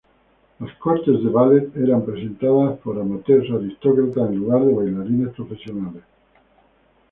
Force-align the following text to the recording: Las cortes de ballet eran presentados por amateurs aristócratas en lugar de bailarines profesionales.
Las 0.57 0.75
cortes 0.79 1.23
de 1.23 1.29
ballet 1.29 1.77
eran 1.77 2.03
presentados 2.03 2.79
por 2.79 2.97
amateurs 2.99 3.47
aristócratas 3.51 4.31
en 4.31 4.35
lugar 4.39 4.65
de 4.65 4.73
bailarines 4.73 5.31
profesionales. 5.35 6.01